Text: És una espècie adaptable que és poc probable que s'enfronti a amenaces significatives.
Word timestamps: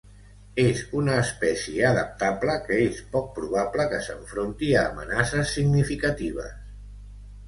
És 0.61 0.79
una 0.99 1.15
espècie 1.23 1.83
adaptable 1.89 2.55
que 2.63 2.79
és 2.85 3.01
poc 3.15 3.27
probable 3.35 3.85
que 3.91 3.99
s'enfronti 4.07 4.71
a 4.79 4.87
amenaces 4.95 5.53
significatives. 5.59 6.57